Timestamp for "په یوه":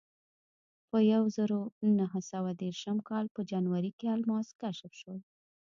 0.89-1.27